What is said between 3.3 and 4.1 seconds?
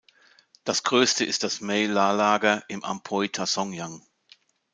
Tha Song Yang.